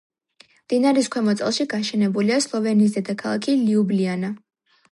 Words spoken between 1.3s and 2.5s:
წელში გაშენებულია